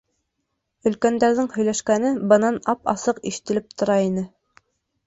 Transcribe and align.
Өлкәндәрҙең 0.91 1.49
һөйләшкәне 1.57 2.15
бынан 2.35 2.59
ап-асыҡ 2.75 3.21
ишетелеп 3.35 3.73
тора 3.83 4.01
ине. 4.11 4.27